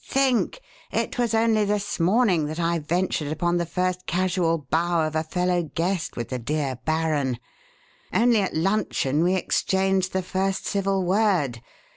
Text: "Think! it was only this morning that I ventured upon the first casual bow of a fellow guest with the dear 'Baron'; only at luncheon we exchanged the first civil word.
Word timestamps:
"Think! 0.03 0.61
it 0.91 1.19
was 1.19 1.35
only 1.35 1.63
this 1.63 1.99
morning 1.99 2.47
that 2.47 2.59
I 2.59 2.79
ventured 2.79 3.31
upon 3.31 3.57
the 3.57 3.67
first 3.67 4.07
casual 4.07 4.57
bow 4.57 5.05
of 5.05 5.15
a 5.15 5.21
fellow 5.21 5.61
guest 5.75 6.17
with 6.17 6.29
the 6.29 6.39
dear 6.39 6.79
'Baron'; 6.85 7.37
only 8.11 8.41
at 8.41 8.55
luncheon 8.55 9.23
we 9.23 9.35
exchanged 9.35 10.11
the 10.11 10.23
first 10.23 10.65
civil 10.65 11.03
word. 11.05 11.61